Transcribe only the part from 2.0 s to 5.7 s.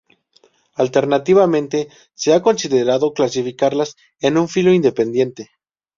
se ha considerado clasificarlas en un filo independiente.